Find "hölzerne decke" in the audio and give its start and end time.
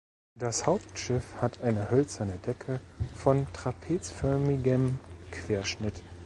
1.91-2.81